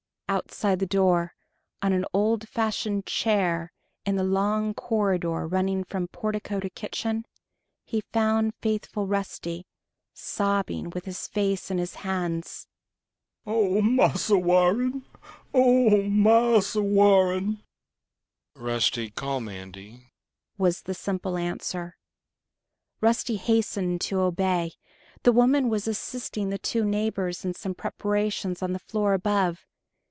[0.33, 1.35] Outside the door,
[1.81, 3.73] on an old fashioned chair
[4.05, 7.25] in the long corridor running from portico to kitchen,
[7.83, 9.67] he found faithful Rusty,
[10.13, 12.67] sobbing with his face in his hands.
[13.45, 15.03] "Oh, Marse Warren!
[15.53, 17.61] Oh, Marse Warren!"
[18.55, 20.07] "Rusty, call Mandy,"
[20.57, 21.97] was the simple answer.
[23.01, 24.75] Rusty hastened to obey.
[25.23, 29.65] The woman was assisting the two neighbors in some preparations on the floor above.